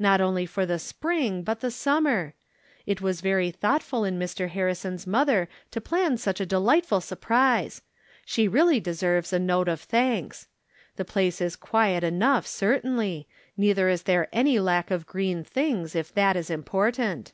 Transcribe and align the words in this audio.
Not 0.00 0.20
only 0.20 0.46
for 0.46 0.66
the 0.66 0.80
spring, 0.80 1.44
but 1.44 1.60
the 1.60 1.70
summer! 1.70 2.34
It 2.86 3.00
was 3.00 3.20
very 3.20 3.52
thoughtful 3.52 4.02
in 4.04 4.18
Mr. 4.18 4.50
Harri 4.50 4.76
son's 4.76 5.06
mother 5.06 5.48
to 5.70 5.80
plan 5.80 6.16
such 6.16 6.40
a 6.40 6.44
delightful 6.44 7.00
surprise; 7.00 7.80
she 8.24 8.48
really 8.48 8.80
deserves 8.80 9.32
a 9.32 9.38
vote 9.38 9.68
of 9.68 9.80
thanks. 9.80 10.48
The 10.96 11.04
place 11.04 11.40
is 11.40 11.54
quiet 11.54 12.02
enough, 12.02 12.48
certainly; 12.48 13.28
neither 13.56 13.88
is 13.88 14.02
there 14.02 14.26
any 14.32 14.58
lack 14.58 14.90
of 14.90 15.06
green 15.06 15.44
things, 15.44 15.94
if 15.94 16.12
that 16.14 16.34
is 16.36 16.50
important." 16.50 17.32